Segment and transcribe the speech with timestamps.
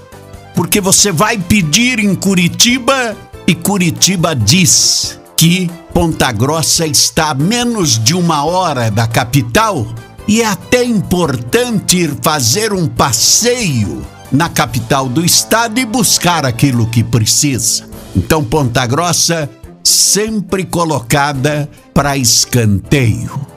[0.56, 3.16] Porque você vai pedir em Curitiba
[3.46, 9.86] e Curitiba diz que Ponta Grossa está a menos de uma hora da capital
[10.28, 16.88] e é até importante ir fazer um passeio na capital do estado e buscar aquilo
[16.88, 17.88] que precisa.
[18.16, 19.50] Então, Ponta Grossa
[19.84, 23.48] sempre colocada para escanteio.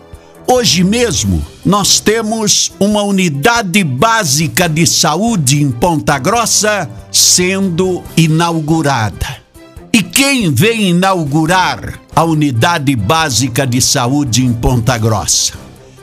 [0.47, 9.43] Hoje mesmo, nós temos uma unidade básica de saúde em Ponta Grossa sendo inaugurada.
[9.93, 15.53] E quem vem inaugurar a unidade básica de saúde em Ponta Grossa?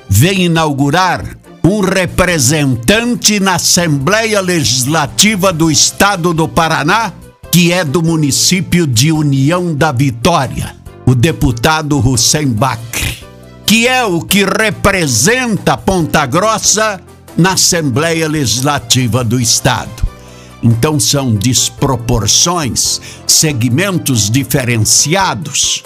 [0.09, 7.13] Vem inaugurar um representante na Assembleia Legislativa do Estado do Paraná,
[7.51, 13.19] que é do município de União da Vitória, o deputado Hussein Bacri,
[13.65, 16.99] que é o que representa Ponta Grossa
[17.37, 20.07] na Assembleia Legislativa do Estado.
[20.61, 25.83] Então são desproporções, segmentos diferenciados.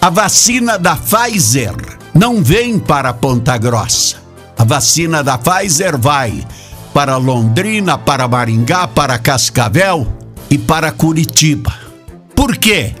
[0.00, 4.16] A vacina da Pfizer não vem para Ponta Grossa.
[4.58, 6.44] A vacina da Pfizer vai
[6.92, 10.04] para Londrina, para Maringá, para Cascavel
[10.50, 11.72] e para Curitiba.
[12.34, 12.92] Por quê?